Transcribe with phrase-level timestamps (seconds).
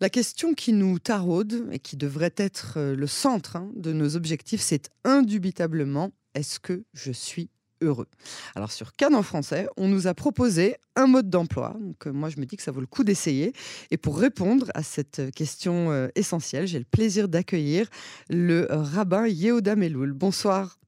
[0.00, 4.16] La question qui nous taraude et qui devrait être euh, le centre hein, de nos
[4.16, 7.48] objectifs, c'est indubitablement est-ce que je suis
[7.80, 8.08] heureux?
[8.56, 11.76] Alors sur Cannes en français, on nous a proposé un mode d'emploi.
[11.80, 13.52] Donc euh, moi je me dis que ça vaut le coup d'essayer.
[13.92, 17.88] Et pour répondre à cette question euh, essentielle, j'ai le plaisir d'accueillir
[18.28, 20.12] le rabbin Yehuda Meloul.
[20.12, 20.80] Bonsoir.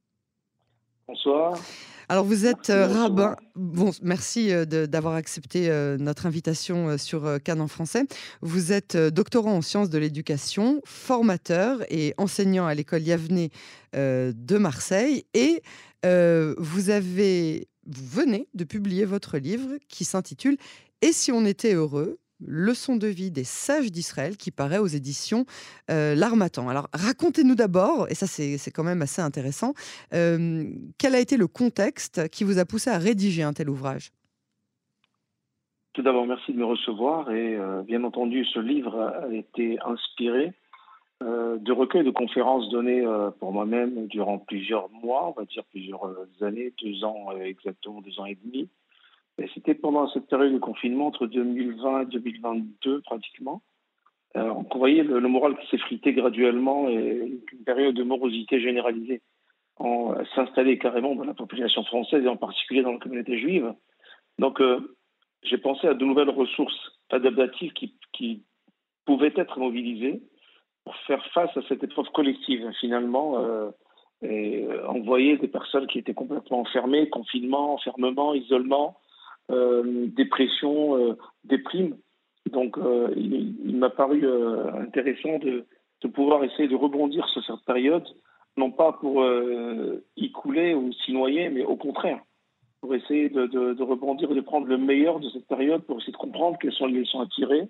[1.06, 1.56] Bonsoir.
[2.08, 3.34] Alors vous êtes euh, rabbin.
[3.56, 8.04] Bon, merci euh, d'avoir accepté euh, notre invitation sur Cannes en français.
[8.42, 13.48] Vous êtes doctorant en sciences de l'éducation, formateur et enseignant à l'école Yavne
[13.94, 15.62] de Marseille et
[16.04, 20.56] vous avez vous venez de publier votre livre qui s'intitule
[21.02, 22.18] Et si on était heureux?
[22.44, 25.46] Leçon de vie des sages d'Israël qui paraît aux éditions
[25.90, 26.68] euh, L'Armatan.
[26.68, 29.72] Alors racontez-nous d'abord, et ça c'est quand même assez intéressant,
[30.12, 30.64] euh,
[30.98, 34.10] quel a été le contexte qui vous a poussé à rédiger un tel ouvrage?
[35.94, 40.52] Tout d'abord, merci de me recevoir et euh, bien entendu, ce livre a été inspiré
[41.22, 43.02] de recueils de conférences données
[43.40, 48.26] pour moi-même durant plusieurs mois, on va dire plusieurs années, deux ans exactement, deux ans
[48.26, 48.68] et demi
[49.54, 53.62] c'était pendant cette période de confinement, entre 2020 et 2022 pratiquement,
[54.36, 59.22] euh, on voyait le, moral qui s'effritait graduellement et une période de morosité généralisée
[59.76, 63.72] en euh, s'installer carrément dans la population française et en particulier dans la communauté juive.
[64.38, 64.96] Donc euh,
[65.42, 68.42] j'ai pensé à de nouvelles ressources adaptatives qui, qui,
[69.06, 70.20] pouvaient être mobilisées
[70.84, 73.40] pour faire face à cette épreuve collective finalement.
[74.22, 78.98] Et envoyer des personnes qui étaient complètement enfermées, confinement, enfermement, isolement,
[79.50, 81.96] euh, dépression, euh, déprime.
[82.50, 84.26] Donc, euh, il, m'a paru
[84.78, 85.64] intéressant de,
[86.14, 88.06] pouvoir essayer de rebondir sur cette période,
[88.56, 89.24] non pas pour
[90.16, 92.20] y couler ou s'y noyer, mais au contraire,
[92.80, 96.12] pour essayer de, de, rebondir et de prendre le meilleur de cette période, pour essayer
[96.12, 97.68] de comprendre quelles sont les leçons à tirer,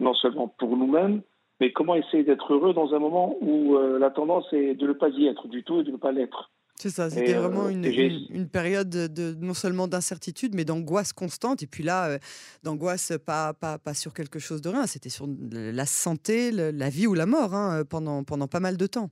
[0.00, 1.20] non seulement pour nous-mêmes,
[1.60, 5.10] mais comment essayer d'être heureux dans un moment où la tendance est de ne pas
[5.10, 6.50] y être du tout et de ne pas l'être.
[6.76, 11.62] C'est ça, c'était vraiment une, une, période de, non seulement d'incertitude, mais d'angoisse constante.
[11.62, 12.18] Et puis là,
[12.64, 17.06] d'angoisse pas, pas, pas, sur quelque chose de rien, c'était sur la santé, la vie
[17.06, 19.10] ou la mort hein, pendant, pendant pas mal de temps.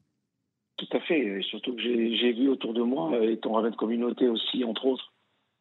[0.76, 4.64] Tout à fait, surtout que j'ai vu autour de moi, étant rabbin de communauté aussi,
[4.64, 5.12] entre autres,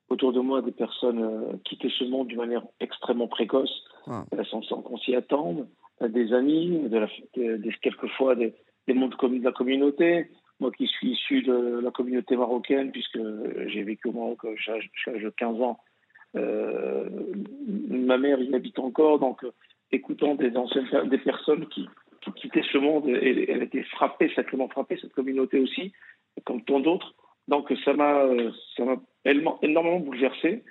[0.10, 4.26] autour de moi des personnes quitter ce monde d'une manière extrêmement précoce, ah.
[4.50, 5.68] sans, qu'on s'y attende,
[6.02, 8.56] des amis, de la, des, quelquefois des,
[8.88, 13.20] des mondes de la communauté, moi qui suis issu de la communauté marocaine, puisque
[13.68, 15.80] j'ai vécu au Maroc jusqu'à l'âge de 15 ans,
[16.38, 17.10] euh,
[17.90, 19.46] ma mère y habite encore, donc
[19.92, 21.90] écoutant des anciennes des personnes qui,
[22.36, 25.92] quittaient ce monde, et elle était frappée, sacrément frappée, cette communauté aussi,
[26.46, 27.16] comme tant d'autres.
[27.48, 28.28] Donc ça m'a
[29.26, 30.64] énormément bouleversé.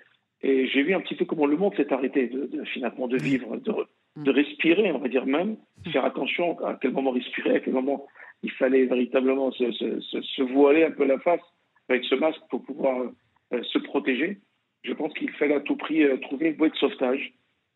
[0.42, 3.56] Et j'ai vu un petit peu comment le monde s'est arrêté de, finalement de vivre,
[3.56, 3.72] de,
[4.16, 5.56] de, respirer, on va dire même,
[5.92, 8.06] faire attention à quel moment respirer, à quel moment
[8.42, 11.40] il fallait véritablement se, se, se, voiler un peu la face
[11.88, 13.10] avec ce masque pour pouvoir
[13.52, 14.38] euh, se protéger.
[14.82, 17.32] Je pense qu'il fallait à tout prix euh, trouver une bouée de sauvetage.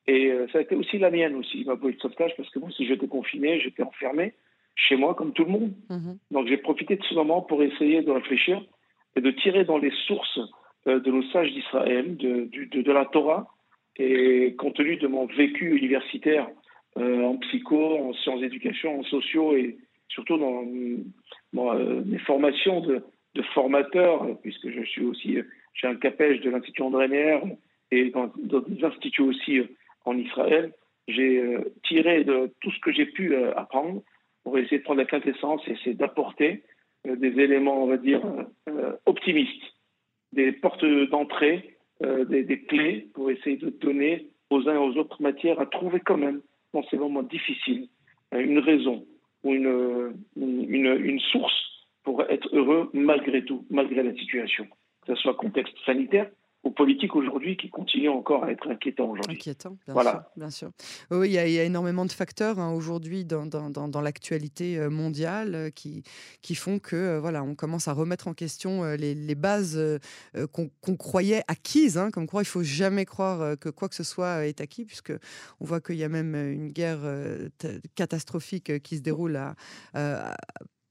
[0.06, 2.58] Et euh, ça a été aussi la mienne aussi, ma bouée de sauvetage, parce que
[2.58, 4.34] moi, si j'étais confiné, j'étais enfermé
[4.76, 5.72] chez moi comme tout le monde.
[5.90, 6.18] Mhm.
[6.30, 8.62] Donc j'ai profité de ce moment pour essayer de réfléchir
[9.16, 10.40] et de tirer dans les sources
[10.86, 13.46] de nos sages d'Israël, de, de, de, la Torah,
[13.97, 16.49] et compte tenu de mon vécu universitaire
[16.97, 19.77] en psycho, en sciences d'éducation, en sociaux et,
[20.09, 23.03] surtout dans, euh, mes formations de,
[23.34, 25.38] de, formateur, puisque je suis aussi,
[25.75, 27.41] j'ai un capège de l'Institut André Neher
[27.91, 29.66] et dans d'autres instituts aussi euh,
[30.05, 30.72] en Israël,
[31.09, 34.03] j'ai euh, tiré de tout ce que j'ai pu apprendre
[34.43, 36.62] pour essayer de prendre la quintessence et essayer d'apporter
[37.05, 38.22] des éléments, on va dire,
[39.05, 39.62] optimistes,
[40.32, 45.22] des portes d'entrée, des, des, clés pour essayer de donner aux uns et aux autres
[45.22, 47.88] matières à trouver quand même, dans ces moments difficiles,
[48.32, 49.06] une raison,
[49.44, 54.66] ou une, une, une, source pour être heureux malgré tout, malgré la situation,
[55.06, 56.28] que ce soit contexte sanitaire
[56.64, 59.38] ou politique aujourd'hui qui continue encore à être inquiétant aujourd'hui.
[59.44, 60.10] Bien voilà.
[60.12, 60.22] sûr.
[60.36, 60.70] Bien sûr.
[61.10, 64.00] Oui, il y, a, il y, a énormément de facteurs hein, aujourd'hui dans, dans, dans,
[64.00, 66.02] l'actualité euh, mondiale euh, qui,
[66.40, 69.78] qui font que euh, voilà, on commence à remettre en question les, les bases
[70.52, 71.99] qu'on croyait acquises.
[71.99, 75.12] Hein, comme quoi, il faut jamais croire que quoi que ce soit est acquis, puisque
[75.61, 77.00] on voit qu'il y a même une guerre
[77.94, 79.55] catastrophique qui se déroule à,
[79.93, 80.34] à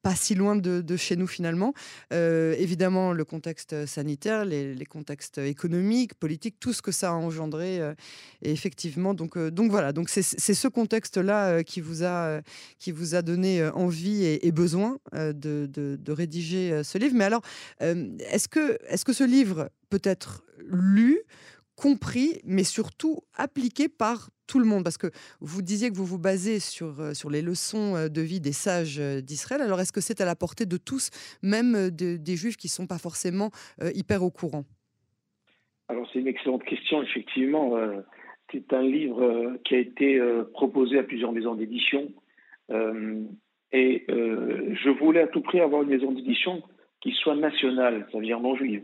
[0.04, 1.74] pas si loin de, chez nous finalement.
[2.12, 7.80] Euh, évidemment, le contexte sanitaire, les, contextes économiques, politiques, tout ce que ça a engendré.
[7.80, 7.94] Euh,
[8.42, 12.42] et effectivement, donc, euh, donc voilà, donc c'est ce contexte-là qui, vous a,
[12.80, 15.32] qui vous a donné envie et, besoin de,
[15.68, 17.16] de, rédiger ce livre.
[17.16, 17.42] Mais alors,
[17.80, 21.20] est-ce que, est -ce que ce livre peut être lu
[21.76, 25.08] compris, mais surtout appliqué par tout le monde Parce que
[25.40, 28.52] vous disiez que vous vous basez sur, euh, sur les leçons euh, de vie des
[28.52, 29.62] sages euh, d'Israël.
[29.62, 31.10] Alors, est-ce que c'est à la portée de tous,
[31.42, 33.50] même des juifs qui ne sont pas forcément
[33.96, 34.64] hyper au courant?
[35.88, 37.78] Alors, c'est une excellente question, effectivement.
[38.52, 40.22] c'est un livre qui a été
[40.54, 42.12] proposé à plusieurs maisons d'édition.
[43.72, 46.64] et je voulais à tout prix avoir une maison d'édition
[47.02, 48.84] qui soit nationale, ça veut dire non juive.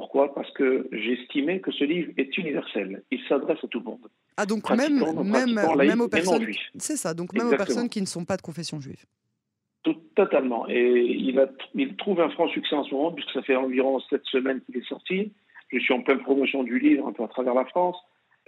[0.00, 0.32] Pourquoi?
[0.34, 3.02] Parce que j'estimais que ce livre est universel.
[3.10, 4.08] Il s'adresse à tout le monde.
[4.38, 6.46] Ah donc même, même, même aux personnes,
[6.78, 9.04] c'est ça, donc même aux personnes qui ne sont pas de confession juive.
[9.82, 10.66] Tout, totalement.
[10.70, 14.00] Et il, a, il trouve un franc succès en ce moment, puisque ça fait environ
[14.08, 15.32] sept semaines qu'il est sorti.
[15.70, 17.98] Je suis en pleine promotion du livre, un peu à travers la France,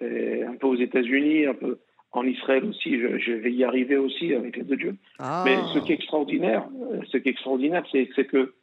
[0.01, 1.81] un peu aux États-Unis, un peu
[2.13, 2.99] en Israël aussi.
[2.99, 4.97] Je, vais y arriver aussi avec l'aide de Dieu.
[5.19, 5.43] Ah.
[5.45, 6.67] Mais ce qui est extraordinaire,
[7.09, 8.55] ce qui est extraordinaire, c'est que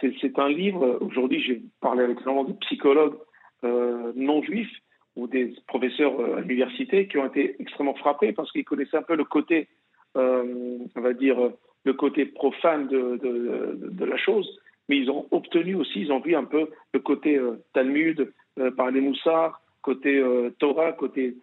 [0.00, 3.16] c'est un livre, aujourd'hui j'ai parlé avec énormément de psychologues
[3.64, 4.70] euh, non juifs
[5.16, 9.02] ou des professeurs euh, à l'université qui ont été extrêmement frappés parce qu'ils connaissaient un
[9.02, 9.68] peu le côté,
[10.16, 11.38] euh, on va dire,
[11.84, 16.34] le côté profane de, de, la chose, mais ils ont obtenu aussi, ils ont vu
[16.34, 17.40] un peu le côté
[17.72, 18.32] Talmud
[18.76, 20.20] par les Moussards, côté
[20.58, 21.36] Torah, côté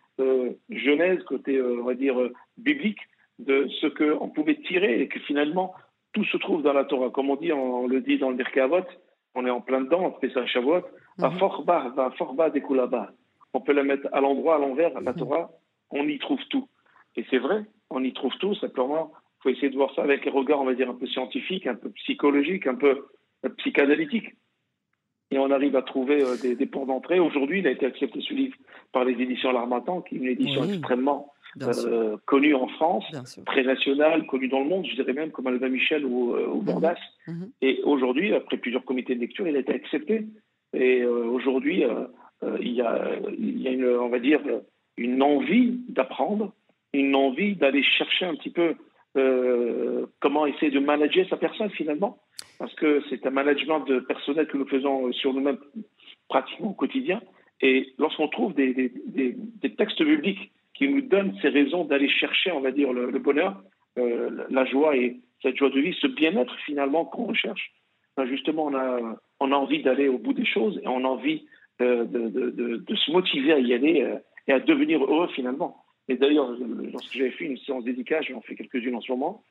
[0.70, 2.16] Genèse, côté, on va dire,
[2.58, 3.00] biblique,
[3.40, 5.74] de ce qu'on pouvait tirer et que finalement,
[6.14, 7.10] tout se trouve dans la Torah.
[7.10, 8.86] Comme on dit, on, le dit dans le Birkavot,
[9.36, 10.84] on est en plein dedans, on fait ça à Shavuot.
[13.54, 15.18] On peut la mettre à l'endroit, à l'envers, la mhm.
[15.18, 15.52] Torah,
[15.92, 16.68] on y trouve tout.
[17.16, 20.26] Et c'est vrai, on y trouve tout, simplement, il faut essayer de voir ça avec
[20.26, 23.08] un regard, on va dire, un peu scientifique, un peu psychologique, un peu
[23.46, 24.30] euh, psychanalytique.
[25.32, 27.20] Et on arrive à trouver euh, des, ports d'entrée.
[27.20, 28.56] Aujourd'hui, il a été accepté ce livre
[28.92, 33.06] par les éditions L'Armatan, qui est une édition extrêmement euh, connu en France,
[33.46, 36.62] très national, connu dans le monde, je dirais même comme Alva Michel ou, euh, mhm.
[36.62, 37.00] Bordas.
[37.28, 37.52] Mhm.
[37.62, 40.26] Et aujourd'hui, après plusieurs comités de lecture, il a été accepté.
[40.74, 41.84] Et euh, aujourd'hui,
[42.60, 44.42] il y a, il y a une, on va dire,
[44.98, 46.54] une envie d'apprendre,
[46.94, 48.76] une envie d'aller chercher un petit peu
[50.20, 52.18] comment essayer de manager sa personne finalement,
[52.58, 55.60] parce que c'est un management de personnel que nous faisons sur nous-mêmes
[56.28, 57.22] pratiquement au quotidien.
[57.62, 60.52] Et lorsqu'on trouve des, des, des textes bibliques
[60.84, 63.62] qui nous donne ces raisons d'aller chercher, on va dire, le, bonheur,
[63.98, 67.72] euh, la joie et cette joie de vie, ce bien-être finalement qu'on recherche.
[68.18, 71.46] Ben, justement, on a, envie d'aller au bout des choses et on a envie
[71.82, 75.78] euh, de, se motiver à y aller euh, et à devenir heureux finalement.
[76.10, 76.52] Et d'ailleurs,
[76.92, 79.44] lorsque j'avais fait une séance dédicace, j'en fais quelques-unes en ce moment,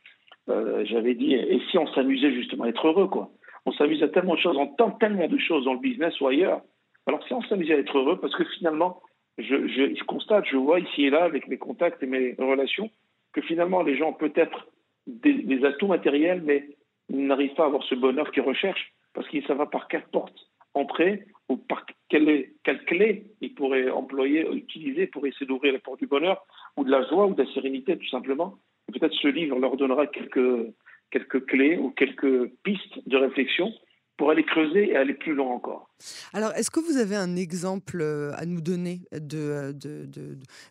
[0.49, 3.31] j'avais dit, et si on s'amusait justement à être heureux, quoi
[3.65, 6.27] On s'amuse à tellement de choses, on tente tellement de choses dans le business ou
[6.27, 6.61] ailleurs.
[7.07, 9.01] Alors si on s'amusait à être heureux, parce que finalement,
[9.39, 12.91] je, constate, je vois ici et là, avec mes contacts et mes relations,
[13.33, 14.69] que finalement, les gens ont peut-être
[15.07, 16.69] des, atouts matériels, mais
[17.09, 20.07] ils n'arrivent pas à avoir ce bonheur qu'ils recherchent, parce ne savent pas par quelle
[20.13, 20.37] porte
[20.75, 25.99] entrer ou par quelle, quelle clé ils pourraient employer, utiliser pour essayer d'ouvrir la porte
[25.99, 26.47] du bonheur,
[26.77, 28.59] ou de la joie, ou de la sérénité, tout simplement.
[28.93, 30.73] Peut-être ce livre leur donnera quelques,
[31.11, 33.73] quelques clés ou quelques pistes de réflexion
[34.17, 35.89] pour aller creuser et aller plus loin encore.
[36.33, 39.75] Alors, est-ce que vous avez un exemple euh, à nous donner de,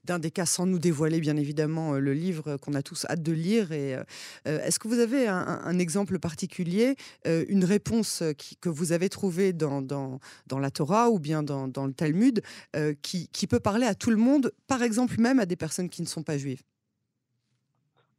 [0.04, 3.24] d'un des cas, sans nous dévoiler bien évidemment euh, le livre qu'on a tous hâte
[3.24, 4.04] de lire et, euh,
[4.46, 6.96] Est-ce que vous avez un, exemple particulier,
[7.26, 8.24] une réponse
[8.62, 10.20] que vous avez trouvée dans, dans,
[10.60, 12.42] la Torah ou bien dans, dans le Talmud
[13.02, 16.02] qui, qui peut parler à tout le monde, par exemple même à des personnes qui
[16.02, 16.62] ne sont pas juives?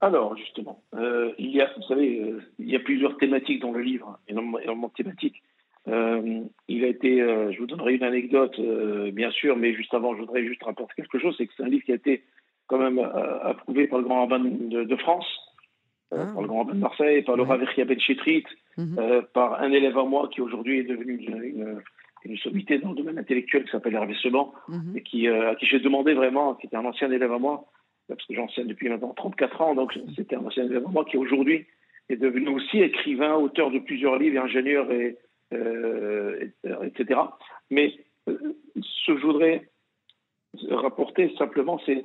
[0.02, 3.70] Alors, justement, euh, il y a, vous savez, euh, il y a plusieurs thématiques dans
[3.70, 5.40] le livre, énormément, de thématiques.
[5.86, 8.60] Euh, il a été, je vous donnerai une anecdote,
[9.12, 11.68] bien sûr, mais juste avant, je voudrais juste rapporter quelque chose, c'est que c'est un
[11.68, 12.24] livre qui a été
[12.66, 15.26] quand même approuvé par le Grand Rabbin de, France,
[16.10, 16.16] ah.
[16.16, 18.44] par le Grand Rabbin de Marseille, par le Rav Ben Chetrit,
[18.76, 19.22] mhm.
[19.32, 21.80] par un élève à moi qui aujourd'hui est devenu une,
[22.24, 24.96] une, sommité dans le domaine intellectuel qui s'appelle Hervé Seban, mhm.
[24.96, 27.66] et qui, à qui j'ai demandé vraiment, qui était un ancien élève à moi,
[28.08, 31.66] parce que j'enseigne depuis maintenant 34 ans, donc c'était un ancien élève qui aujourd'hui
[32.08, 35.16] est devenu aussi écrivain, auteur de plusieurs livres, ingénieur, et,
[35.52, 36.48] euh,
[36.82, 37.20] etc.
[37.70, 37.94] Mais
[38.28, 38.38] euh,
[38.76, 39.68] ce que je voudrais
[40.70, 42.02] rapporter simplement, c'est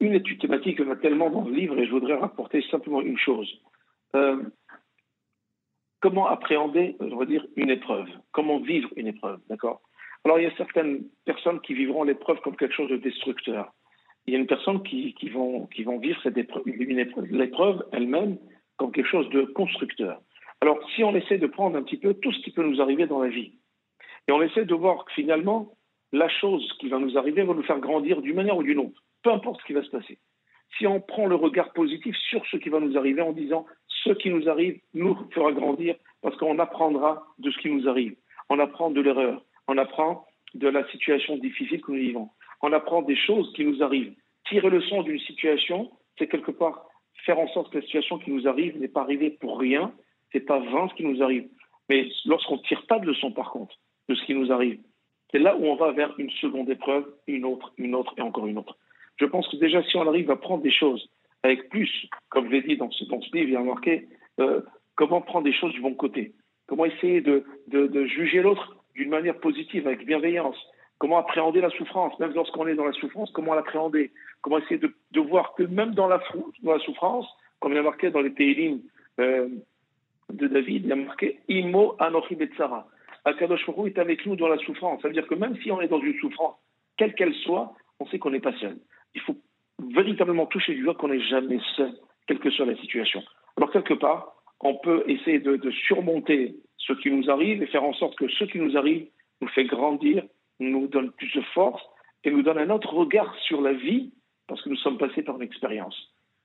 [0.00, 2.62] une étude thématique, il y en a tellement dans le livre, et je voudrais rapporter
[2.70, 3.50] simplement une chose.
[4.14, 4.42] Euh,
[6.00, 8.08] comment appréhender, on va dire, une épreuve?
[8.32, 9.80] Comment vivre une épreuve, d'accord?
[10.24, 13.72] Alors, il y a certaines personnes qui vivront l'épreuve comme quelque chose de destructeur
[14.28, 18.36] il y a une personne qui, qui, vivre cette épreuve, l'épreuve elle-même
[18.76, 20.20] comme quelque chose de constructeur.
[20.60, 23.06] Alors, si on essaie de prendre un petit peu tout ce qui peut nous arriver
[23.06, 23.52] dans la vie,
[24.28, 25.72] et on essaie de voir que finalement,
[26.12, 29.02] la chose qui va nous arriver va nous faire grandir d'une manière ou d'une autre,
[29.22, 30.18] peu importe ce qui va se passer.
[30.76, 33.64] Si on prend le regard positif sur ce qui va nous arriver en disant
[34.04, 38.14] ce qui nous arrive nous fera grandir parce qu'on apprendra de ce qui nous arrive.
[38.50, 39.42] On apprend de l'erreur.
[39.68, 42.28] On apprend de la situation difficile que nous vivons.
[42.62, 44.14] On apprend des choses qui nous arrivent.
[44.48, 46.88] Tirer le son d'une situation, c'est quelque part
[47.24, 49.92] faire en sorte que la situation qui nous arrive n'est pas arrivée pour rien,
[50.32, 51.48] c'est pas vain ce qui nous arrive.
[51.88, 53.74] Mais lorsqu'on ne tire pas de leçon, par contre,
[54.08, 54.80] de ce qui nous arrive,
[55.30, 58.46] c'est là où on va vers une seconde épreuve, une autre, une autre et encore
[58.46, 58.76] une autre.
[59.16, 61.10] Je pense que déjà, si on arrive à prendre des choses
[61.42, 61.90] avec plus,
[62.30, 64.08] comme je l'ai dit dans ce, dans livre, il y a marqué
[64.40, 64.62] euh,
[64.96, 66.32] comment prendre des choses du bon côté,
[66.66, 67.44] comment essayer de,
[68.06, 70.56] juger l'autre d'une manière positive, avec bienveillance,
[70.98, 74.10] comment appréhender la souffrance, même lorsqu'on est dans la souffrance, comment l'appréhender,
[74.42, 76.20] comment essayer de, voir que même dans la,
[76.62, 77.26] dans la souffrance,
[77.60, 78.80] comme il a marqué dans les Télim
[79.20, 79.48] euh,
[80.32, 82.86] de David, il a marqué Imo Anochi Betsara.
[83.24, 85.02] Akadosh est avec nous dans la souffrance.
[85.02, 86.56] Ça veut dire que même si on est dans une souffrance,
[86.96, 88.78] quelle qu'elle soit, on sait qu'on n'est pas seul.
[89.14, 89.36] Il faut
[89.78, 91.92] véritablement toucher du doigt qu'on n'est jamais seul,
[92.26, 93.22] quelle que soit la situation.
[93.56, 97.92] Alors, quelque part, on peut essayer de, surmonter ce qui nous arrive et faire en
[97.92, 99.06] sorte que ce qui nous arrive
[99.40, 100.24] nous fait grandir,
[100.60, 101.82] nous donne plus de force
[102.24, 104.12] et nous donne un autre regard sur la vie
[104.46, 105.96] parce que nous sommes passés par une expérience.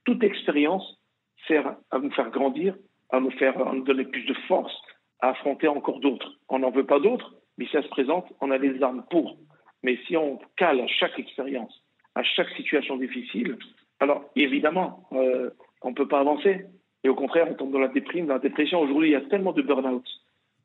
[0.04, 1.00] Toute expérience
[1.48, 2.76] sert à nous faire grandir,
[3.10, 4.74] à nous faire nous donner plus de force,
[5.20, 6.34] à affronter encore d'autres.
[6.50, 9.38] On n'en veut pas d'autres, mais si ça se présente, on a les armes pour.
[9.84, 11.84] Mais si on cale à chaque expérience,
[12.16, 13.58] à chaque situation difficile,
[14.00, 15.50] alors évidemment, euh,
[15.82, 16.66] on ne peut pas avancer.
[17.04, 18.82] Et au contraire, on tombe dans la déprime, dans la dépression.
[18.82, 20.06] Aujourd'hui, il y a tellement de burn-out,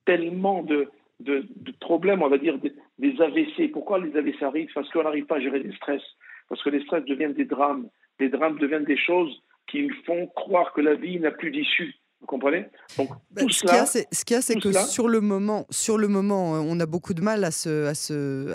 [0.05, 0.89] tellement de,
[1.21, 1.45] de,
[1.81, 3.71] problèmes, on va dire, des, AVC.
[3.73, 4.71] Pourquoi les AVC arrivent?
[4.75, 6.03] Parce qu'on n'arrive pas à gérer les stress.
[6.49, 7.89] Parce que les stress deviennent des drames.
[8.21, 11.95] Les drames deviennent des choses qui nous font croire que la vie n'a plus d'issue.
[12.21, 12.67] Vous comprenez?
[12.97, 16.57] Donc, bah, ce qu'il y a, c'est, ce que sur le moment, sur le moment,
[16.57, 18.53] euh, on a beaucoup de mal à se, à se,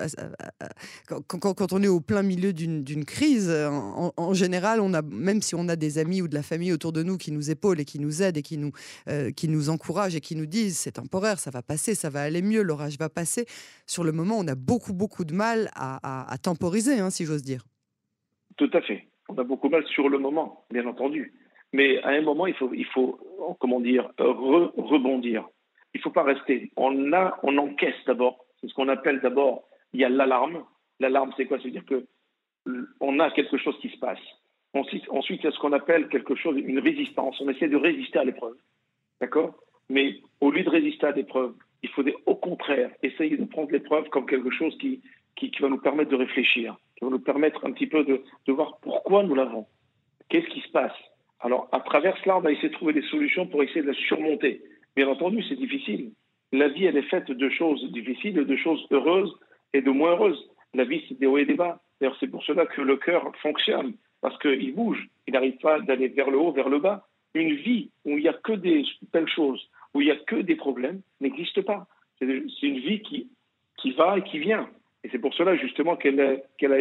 [1.08, 3.50] quand, quand, on est au plein milieu d'une, crise.
[3.50, 6.92] En, général, on a, même si on a des amis ou de la famille autour
[6.92, 8.72] de nous qui nous épaulent et qui nous aident et qui nous,
[9.08, 12.22] euh, qui nous encouragent et qui nous disent c'est temporaire, ça va passer, ça va
[12.22, 13.46] aller mieux, l'orage va passer.
[13.88, 17.44] Sur le moment, on a beaucoup, beaucoup de mal à, à temporiser, hein, si j'ose
[17.44, 17.64] dire.
[18.58, 19.08] Tout à fait.
[19.30, 21.34] On a beaucoup de mal sur le moment, bien entendu.
[21.74, 23.20] Mais à un moment, il faut, il faut
[23.60, 25.48] comment dire, rebondir.
[25.94, 26.72] Il ne faut pas rester.
[26.78, 28.46] On, a, on encaisse d'abord.
[28.62, 29.64] C'est ce qu'on appelle d'abord,
[29.94, 30.64] il y a l'alarme.
[31.00, 31.60] L'alarme, c'est quoi?
[31.60, 32.06] C'est-à-dire que
[33.02, 34.20] on a quelque chose qui se passe.
[34.74, 37.40] Ensuite, ensuite il y a ce qu'on appelle quelque chose, une résistance.
[37.42, 38.56] On essaie de résister à l'épreuve.
[39.20, 39.56] D'accord?
[39.90, 44.08] Mais au lieu de résister à l'épreuve, il faut au contraire essayer de prendre l'épreuve
[44.10, 45.02] comme quelque chose qui,
[45.36, 48.78] qui, va nous permettre de réfléchir, qui va nous permettre un petit peu de voir
[48.82, 49.68] pourquoi nous l'avons.
[50.30, 50.94] Qu'est-ce qui se passe?
[51.44, 53.94] Alors, à travers cela, on va essayer de trouver des solutions pour essayer de la
[53.94, 54.62] surmonter.
[54.96, 56.14] Bien entendu, c'est difficile.
[56.54, 59.36] La vie, elle est faite de choses difficiles, de choses heureuses
[59.74, 60.50] et de moins heureuses.
[60.74, 61.82] La vie, c'est des hauts et des bas.
[62.00, 65.10] D'ailleurs, c'est pour cela que le cœur fonctionne, parce qu'il bouge.
[65.28, 67.06] Il n'arrive pas d'aller vers le haut, vers le bas.
[67.34, 70.38] Une vie où il n'y a que des belles choses, où il n'y a que
[70.38, 71.88] des problèmes, n'existe pas.
[72.20, 73.28] C'est une vie qui,
[73.78, 74.70] qui va et qui vient.
[75.04, 76.72] Et c'est pour cela, justement, qu'elle qu'elle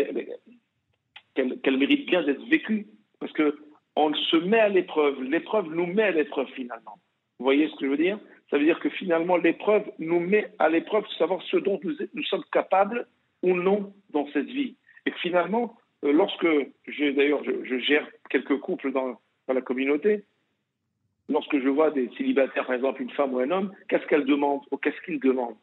[1.79, 2.87] mérite bien d'être vécue.
[3.19, 3.59] Parce que
[3.97, 5.23] on se met à l'épreuve.
[5.23, 6.99] L'épreuve nous met à l'épreuve finalement.
[7.39, 8.19] Vous voyez ce que je veux dire?
[8.51, 12.23] Ça veut dire que finalement, l'épreuve nous met à l'épreuve de savoir ce dont nous,
[12.25, 13.07] sommes capables
[13.43, 14.77] ou non dans cette vie.
[15.07, 16.47] Et finalement, euh, lorsque
[16.99, 19.19] d'ailleurs, je, gère quelques couples dans,
[19.49, 20.25] dans la communauté,
[21.29, 24.61] lorsque je vois des célibataires, par exemple une femme ou un homme, qu'est-ce qu'elle demande
[24.71, 25.57] ou qu'est-ce qu'il demande?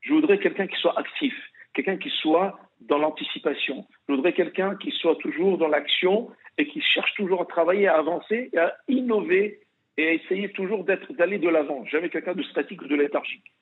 [0.00, 1.34] Je voudrais quelqu'un qui soit actif,
[1.72, 3.86] quelqu'un qui soit dans l'anticipation.
[4.08, 7.98] Je voudrais quelqu'un qui soit toujours dans l'action et qui cherche toujours à travailler, à
[7.98, 9.60] avancer, à innover
[9.96, 11.84] et à essayer toujours d'être, d'aller de l'avant.
[11.86, 13.52] Jamais quelqu'un de statique ou de léthargique.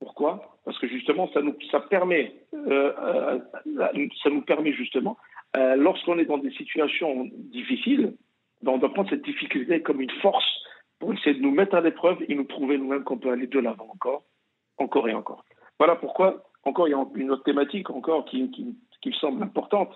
[0.00, 0.58] Pourquoi?
[0.64, 1.54] Parce que justement, ça nous,
[1.88, 5.16] permet, euh, euh, ça nous permet justement,
[5.56, 8.14] euh, lorsqu'on est dans des situations difficiles,
[8.62, 10.44] ben, de prendre cette difficulté comme une force
[10.98, 13.58] pour essayer de nous mettre à l'épreuve et nous prouver nous-mêmes qu'on peut aller de
[13.58, 14.24] l'avant encore,
[14.78, 15.44] encore et encore.
[15.78, 19.94] Voilà pourquoi, encore, il y a une autre thématique encore qui me semble importante,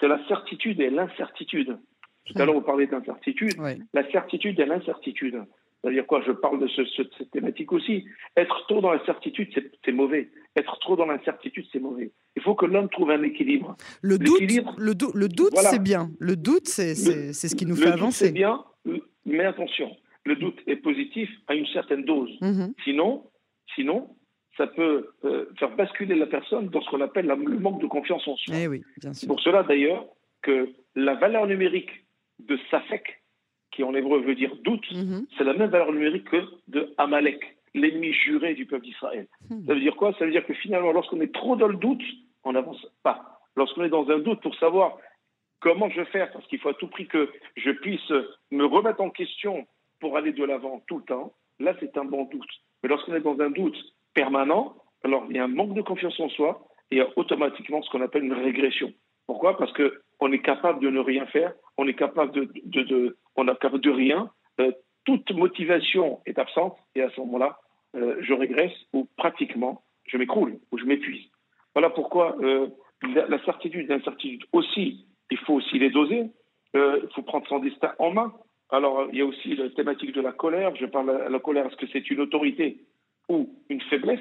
[0.00, 1.78] c'est la certitude et l'incertitude.
[2.26, 3.54] Tout à l'heure, vous parlez d'incertitude.
[3.94, 5.42] La certitude et l'incertitude.
[5.80, 6.22] C'est-à-dire quoi?
[6.26, 8.04] Je parle de ce, cette thématique aussi.
[8.36, 9.48] Être trop dans la certitude,
[9.84, 10.28] c'est mauvais.
[10.56, 12.12] Être trop dans l'incertitude, c'est mauvais.
[12.36, 13.76] Il faut que l'homme trouve un équilibre.
[14.02, 14.40] Le doute,
[14.76, 16.10] le, le doute c'est bien.
[16.18, 18.26] Le doute, c'est ce qui nous fait avancer.
[18.26, 18.64] C'est bien,
[19.24, 22.36] mais attention, le doute est positif à une certaine dose.
[22.40, 22.72] Mm-hmm.
[22.84, 23.30] Sinon,
[23.74, 24.16] sinon,
[24.58, 28.26] ça peut euh, faire basculer la personne dans ce qu'on appelle le manque de confiance
[28.26, 28.54] en soi.
[28.54, 30.04] Eh C'est pour cela d'ailleurs
[30.42, 31.90] que la valeur numérique
[32.40, 33.22] de Safek,
[33.70, 35.26] qui en hébreu veut dire doute, mhm.
[35.36, 39.28] c'est la même valeur numérique que de Amalek, l'ennemi juré du peuple d'Israël.
[39.48, 39.64] Hmm.
[39.66, 40.12] Ça veut dire quoi?
[40.18, 42.02] Ça veut dire que finalement, lorsqu'on est trop dans le doute,
[42.44, 43.40] on n'avance pas.
[43.56, 44.96] Lorsqu'on est dans un doute pour savoir
[45.60, 48.12] comment je vais faire, parce qu'il faut à tout prix que je puisse
[48.50, 49.66] me remettre en question
[50.00, 52.50] pour aller de l'avant tout le temps, là c'est un bon doute.
[52.82, 53.76] Mais lorsqu'on est dans un doute
[54.18, 57.82] permanent, alors il y a un manque de confiance en soi, il y a automatiquement
[57.82, 58.92] ce qu'on appelle une régression.
[59.28, 59.56] Pourquoi?
[59.56, 63.58] Parce qu'on est capable de ne rien faire, on est capable de, de, on est
[63.60, 64.28] capable de rien.
[64.60, 64.72] Euh,
[65.04, 67.58] toute motivation est absente et à ce moment-là,
[67.94, 71.26] euh, je régresse ou pratiquement je m'écroule ou je m'épuise.
[71.74, 72.66] Voilà pourquoi euh,
[73.14, 76.30] la, certitude et l'incertitude aussi, il faut aussi les doser.
[76.74, 78.32] il faut prendre son destin en main.
[78.70, 80.74] Alors, il y a aussi la thématique de la colère.
[80.74, 82.78] Je parle de la colère, est-ce que c'est une autorité?
[83.28, 84.20] Ou une faiblesse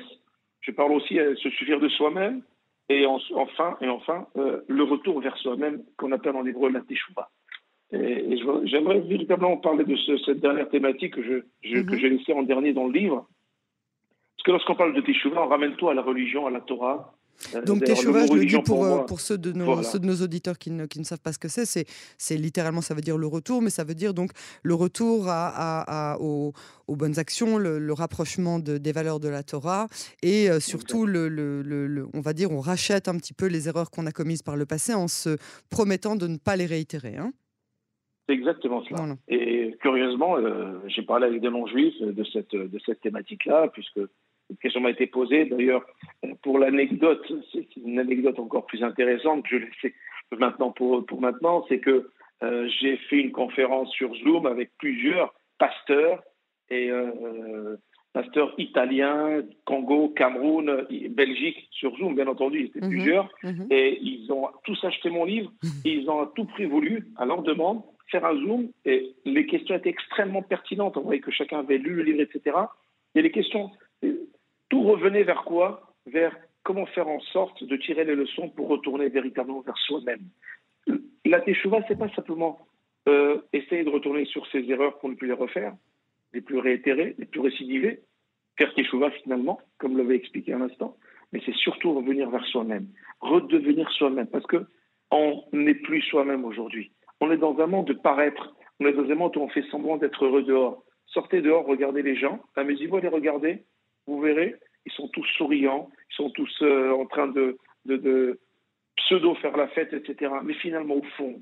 [0.62, 2.42] Je parle aussi de se suffire de soi-même.
[2.90, 7.30] Et enfin, et enfin euh, le retour vers soi-même, qu'on appelle en hébreu la teshuva.
[7.92, 9.96] Et, j'aimerais véritablement parler de
[10.26, 11.34] cette dernière thématique que je,
[11.78, 11.96] mhm.
[11.98, 13.28] j'ai laissée en dernier dans le livre.
[14.36, 17.17] Parce que lorsqu'on parle de teshuva, on ramène tout à la religion, à la Torah,
[17.66, 20.58] Donc Teshuvah, je le dis pour, euh, pour, ceux, de nos, ceux, de nos, auditeurs
[20.58, 21.66] qui ne, qui ne savent pas ce que c'est,
[22.18, 24.32] c'est littéralement, ça veut dire le retour, mais ça veut dire donc
[24.64, 26.54] le retour à, à, aux,
[26.88, 29.88] aux, bonnes actions, le, rapprochement de, des valeurs de la Torah,
[30.22, 33.92] et euh, surtout, le, le, on va dire, on rachète un petit peu les erreurs
[33.92, 35.38] qu'on a commises par le passé en se
[35.70, 37.18] promettant de ne pas les réitérer.
[37.18, 37.34] Hein
[38.28, 39.16] c'est exactement cela.
[39.30, 40.36] Et curieusement,
[40.88, 44.02] j'ai parlé avec des non-juifs de cette, de cette thématique-là, puisque
[44.48, 45.46] cette question m'a été posée.
[45.46, 45.86] D'ailleurs,
[46.42, 49.94] pour l'anecdote, c'est une anecdote encore plus intéressante que je laisse
[50.38, 52.10] maintenant pour, pour maintenant, c'est que
[52.44, 56.22] euh, j'ai fait une conférence sur Zoom avec plusieurs pasteurs
[56.70, 57.78] et euh,
[58.14, 62.90] pasteurs italiens, Congo, Cameroun, Belgique sur Zoom, bien entendu, ils étaient mhm.
[62.90, 63.68] plusieurs, mhm.
[63.70, 65.52] et ils ont tous acheté mon livre,
[65.86, 69.46] et ils ont à tout prix voulu, à leur demande, faire un Zoom, et les
[69.46, 70.98] questions étaient extrêmement pertinentes.
[70.98, 72.56] On voyait que chacun avait lu le livre, etc.
[73.16, 73.72] Et les questions
[74.70, 75.94] tout revenait vers quoi?
[76.06, 80.28] Vers comment faire en sorte de tirer les leçons pour retourner véritablement vers soi-même.
[81.26, 82.60] La teshuva, c'est pas simplement
[83.08, 85.74] euh, essayer de retourner sur ses erreurs pour ne plus les refaire,
[86.34, 88.02] les plus réitérer, les plus récidiver,
[88.58, 90.98] faire teshuva finalement, comme l'avait expliqué un instant,
[91.32, 92.88] mais c'est surtout revenir vers soi-même,
[93.22, 94.66] redevenir soi-même, parce que
[95.12, 96.92] on n'est plus soi-même aujourd'hui.
[97.22, 99.64] On est dans un monde de paraître, on est dans un monde où on fait
[99.72, 100.84] semblant d'être heureux dehors.
[101.06, 103.64] Sortez dehors, regardez les gens, amusez-vous à les regarder,
[104.08, 107.58] vous verrez, ils sont tous souriants, ils sont tous euh, en train de,
[108.96, 110.32] pseudo faire la fête, etc.
[110.44, 111.42] Mais finalement, au fond,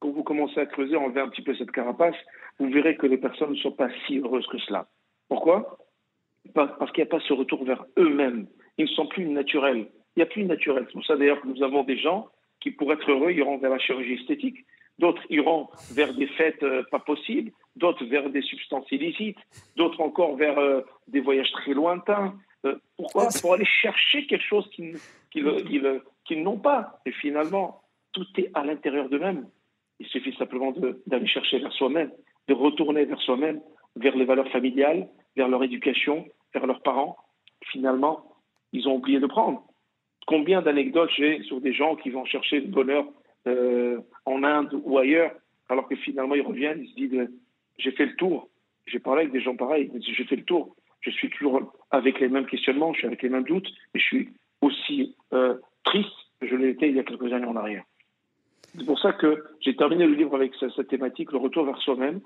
[0.00, 2.16] quand vous commencez à creuser, enlever un petit peu cette carapace,
[2.58, 4.88] vous verrez que les personnes ne sont pas si heureuses que cela.
[5.28, 5.78] Pourquoi?
[6.52, 8.46] Parce qu'il n'y a pas ce retour vers eux-mêmes.
[8.76, 9.88] Ils ne sont plus naturels.
[10.14, 10.84] Il n'y a plus de naturel.
[10.86, 12.28] C'est pour ça d'ailleurs que nous avons des gens
[12.60, 14.66] qui, pour être heureux, iront vers la chirurgie esthétique.
[14.98, 19.38] D'autres iront vers des fêtes euh, pas possibles d'autres vers des substances illicites,
[19.76, 22.34] d'autres encore vers euh, des voyages très lointains.
[22.64, 24.98] Euh, pourquoi Pour aller chercher quelque chose qu'ils
[25.30, 27.00] qu n'ont pas.
[27.04, 27.82] Et finalement,
[28.12, 29.46] tout est à l'intérieur d'eux-mêmes.
[30.00, 30.72] Il suffit simplement
[31.06, 32.10] d'aller chercher vers soi-même,
[32.48, 33.60] de retourner vers soi-même,
[33.96, 37.16] vers les valeurs familiales, vers leur éducation, vers leurs parents.
[37.70, 38.34] Finalement,
[38.72, 39.64] ils ont oublié de prendre.
[40.26, 43.06] Combien d'anecdotes j'ai sur des gens qui vont chercher le bonheur
[43.46, 45.32] euh, en Inde ou ailleurs,
[45.68, 47.30] alors que finalement ils reviennent, ils se disent
[47.78, 48.48] j'ai fait le tour.
[48.86, 49.90] J'ai parlé avec des gens pareils.
[50.00, 50.76] J'ai fait le tour.
[51.00, 54.04] Je suis toujours avec les mêmes questionnements, je suis avec les mêmes doutes, et je
[54.04, 54.28] suis
[54.62, 56.08] aussi euh, triste
[56.40, 57.84] que je été il y a quelques années en arrière.
[58.76, 62.20] C'est pour ça que j'ai terminé le livre avec cette, thématique, le retour vers soi-même,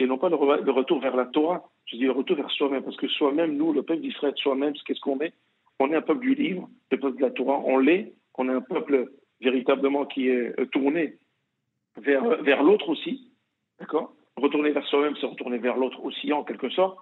[0.00, 1.64] et non pas le, retour vers la Torah.
[1.86, 5.00] Je dis le retour vers soi-même, parce que soi-même, nous, le peuple d'Israël, soi-même, qu'est-ce
[5.00, 5.32] qu'on est?
[5.78, 8.52] On est un peuple du livre, le peuple de la Torah, on l'est, on est
[8.52, 11.18] un peuple véritablement qui est euh, tourné
[11.96, 13.30] vers, vers l'autre aussi,
[13.78, 14.12] d'accord?
[14.36, 16.98] Retourner vers soi-même, c'est retourner vers l'autre aussi, en quelque sorte.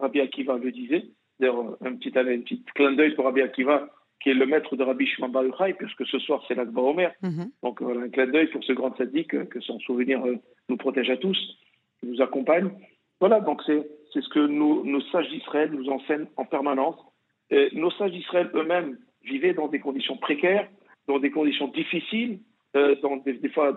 [0.00, 1.04] Rabbi Akiva le disait.
[1.38, 3.88] D'ailleurs, un petit, un petit clin d'œil pour Rabbi Akiva,
[4.20, 5.44] qui est le maître de Rabbi Shimon Bar
[5.78, 7.12] puisque ce soir c'est l'Akba Omer.
[7.22, 7.50] Mhm.
[7.62, 10.36] Donc voilà, un clin d'œil pour ce grand sadique, euh, que son souvenir euh,
[10.68, 11.38] nous protège à tous,
[12.00, 12.70] qui nous accompagne.
[13.20, 16.96] Voilà, donc c'est ce que nos, nos sages d'Israël nous enseignent en permanence.
[17.50, 20.68] Et nos sages d'Israël eux-mêmes vivaient dans des conditions précaires,
[21.06, 22.40] dans des conditions difficiles,
[22.76, 23.74] euh, des, fois,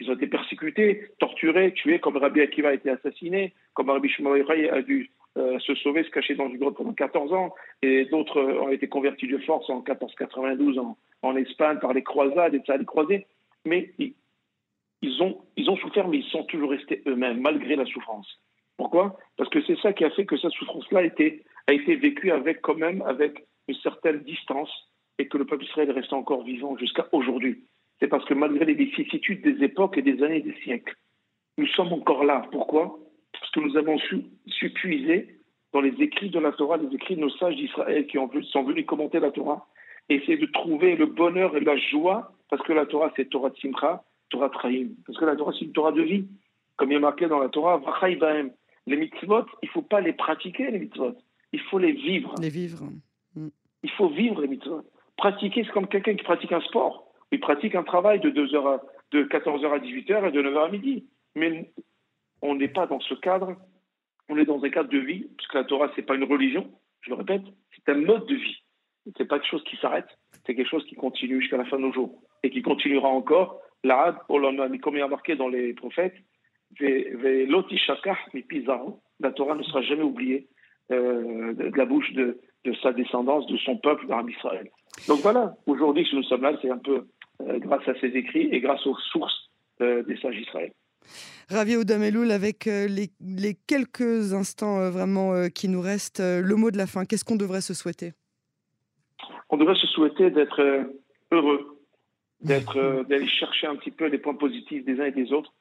[0.00, 4.34] ils ont été persécutés, torturés, tués, comme Rabbi Akiva a été assassiné, comme Rabbi Shimon
[4.34, 8.38] a dû euh, se sauver, se cacher dans une grotte pendant 14 ans, et d'autres
[8.38, 10.78] euh, ont été convertis de force en 1492
[11.22, 13.26] en, Espagne par les croisades et ça les croisés.
[13.64, 18.28] Mais ils, ont, souffert, mais ils sont toujours restés eux-mêmes, malgré la souffrance.
[18.76, 19.18] Pourquoi?
[19.36, 22.76] Parce que c'est ça qui a fait que cette souffrance-là a été, vécue avec, quand
[22.76, 24.70] même, avec une certaine distance,
[25.18, 27.64] et que le peuple israélien reste encore vivant jusqu'à aujourd'hui
[28.00, 30.96] c'est parce que malgré les vicissitudes des époques et des années et des siècles,
[31.58, 32.46] nous sommes encore là.
[32.50, 32.98] Pourquoi?
[33.32, 35.38] Parce que nous avons su, puiser
[35.72, 38.64] dans les écrits de la Torah, les écrits de nos sages d'Israël qui ont, sont
[38.64, 39.66] venus commenter la Torah,
[40.08, 43.50] et essayer de trouver le bonheur et la joie, parce que la Torah, c'est Torah
[43.50, 44.94] de Simcha, Torah Trahim.
[45.06, 46.26] Parce que la Torah, c'est une Torah de vie.
[46.76, 50.70] Comme il est marqué dans la Torah, Les mitzvot, il ne faut pas les pratiquer,
[50.70, 51.14] les mitzvot.
[51.52, 52.34] Il faut les vivre.
[52.40, 52.80] Les vivre.
[53.82, 54.82] Il faut vivre les mitzvot.
[55.16, 57.13] Pratiquer, c'est comme quelqu'un qui pratique un sport.
[57.34, 60.68] Il pratique un travail de, 2 heures de 14h à 18h et de 9h à
[60.68, 61.04] midi.
[61.34, 61.72] Mais
[62.42, 63.56] on n'est pas dans ce cadre.
[64.28, 66.70] On est dans un cadre de vie, puisque la Torah, ce n'est pas une religion,
[67.00, 67.42] je le répète,
[67.74, 68.62] c'est un mode de vie.
[69.04, 70.06] Ce n'est pas quelque chose qui s'arrête,
[70.46, 73.60] c'est quelque chose qui continue jusqu'à la fin de nos jours et qui continuera encore.
[73.82, 76.14] L'arabe, comme il a marqué dans les prophètes,
[79.20, 80.46] la Torah ne sera jamais oubliée
[80.92, 82.38] euh, de la bouche de,
[82.80, 84.70] sa descendance, de son peuple, d'Arabie Israël.
[85.08, 87.08] Donc voilà, aujourd'hui, si nous sommes là, c'est un peu
[87.40, 90.72] grâce à ses écrits et grâce aux sources euh, des sages d'Israël.
[91.50, 96.86] Ravi Oudameloul, avec les, les, quelques instants vraiment qui nous restent, le mot de la
[96.86, 98.12] fin, qu'est-ce qu'on devrait se souhaiter?
[99.50, 100.86] On devrait se souhaiter d'être
[101.30, 101.78] heureux,
[102.40, 105.52] d'être, d'aller chercher un petit peu les points positifs des uns et des autres,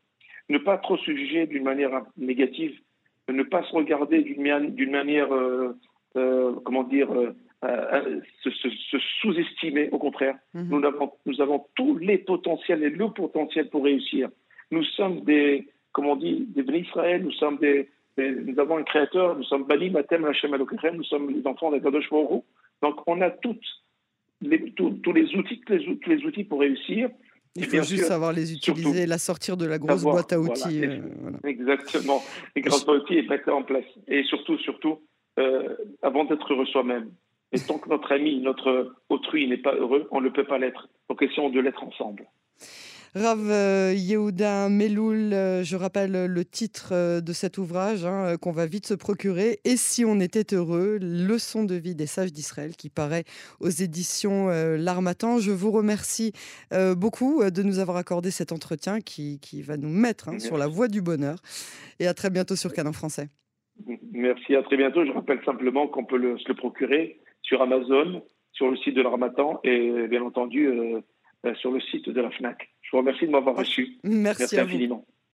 [0.50, 2.80] ne pas trop se juger d'une manière négative,
[3.30, 5.78] ne pas se regarder d'une manière, euh,
[6.16, 7.10] euh, comment dire,
[7.64, 10.36] euh, se, sous-estimer, au contraire.
[10.54, 10.70] Mhm.
[10.70, 14.30] nous, avons, nous avons tous les potentiels et le potentiel pour réussir.
[14.72, 18.84] Nous sommes des, comme on dit, des bénis Israël, nous sommes des, nous avons un
[18.84, 22.10] créateur, nous sommes Bali, Matem, Hachem, Alokechem, nous sommes les enfants d'Akadosh
[22.82, 23.66] Donc on a toutes
[24.42, 27.10] les, tous, les outils, tous les, tous les outils pour réussir.
[27.56, 30.86] Il faut juste savoir les utiliser, la sortir de la grosse boîte à outils.
[30.86, 31.00] Euh,
[31.44, 32.22] Exactement.
[32.56, 33.86] Les grosses boîtes à outils et mettre en place.
[34.08, 35.00] Et surtout, surtout,
[35.40, 37.12] euh, avant d'être heureux soi-même.
[37.54, 40.90] Et tant que notre ami, notre autrui n'est pas heureux, on ne peut pas l'être.
[41.08, 42.28] Donc essayons de l'être ensemble.
[43.16, 48.52] Rav euh, Yehuda Meloul, euh, je rappelle le titre euh, de cet ouvrage hein, qu'on
[48.52, 49.60] va vite se procurer.
[49.66, 53.24] Et si on était heureux, leçon de vie des sages d'Israël qui paraît
[53.60, 55.38] aux éditions L'Armatan.
[55.38, 56.34] Je vous remercie
[56.98, 60.88] beaucoup de nous avoir accordé cet entretien qui, va nous mettre hein, sur la voie
[60.88, 61.38] du bonheur.
[62.00, 63.28] Et à très bientôt sur Canon Français.
[64.12, 65.06] Merci, à très bientôt.
[65.06, 69.60] Je rappelle simplement qu'on peut se le procurer sur Amazon, sur le site de l'Armatan
[69.64, 70.70] et bien entendu
[71.56, 72.70] sur le site de la FNAC.
[72.82, 74.00] Je vous remercie de m'avoir reçu.
[74.04, 75.06] Merci, Merci infiniment.